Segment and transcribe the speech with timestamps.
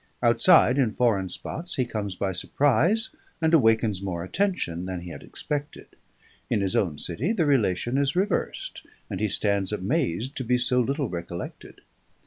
[0.23, 5.21] Outside, in foreign spots, he comes by surprise and awakens more attention than he had
[5.21, 5.89] expected;
[6.49, 10.79] in his own city, the relation is reversed, and he stands amazed to be so
[10.79, 11.81] little recollected.